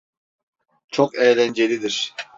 [0.89, 2.13] Çok eğlencelidir.